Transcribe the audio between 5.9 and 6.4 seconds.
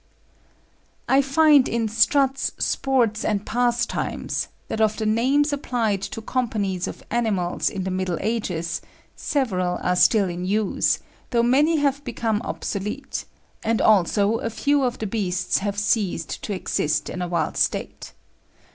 to